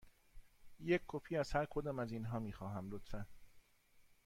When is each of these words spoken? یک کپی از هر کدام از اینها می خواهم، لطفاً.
یک 0.79 1.01
کپی 1.07 1.37
از 1.37 1.51
هر 1.53 1.65
کدام 1.65 1.99
از 1.99 2.11
اینها 2.11 2.39
می 2.39 2.53
خواهم، 2.53 2.89
لطفاً. 2.89 3.25